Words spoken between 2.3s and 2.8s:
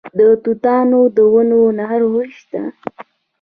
شته؟